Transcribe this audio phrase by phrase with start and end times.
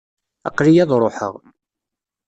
[0.47, 1.33] Aqli-iyi ad ruḥeɣ.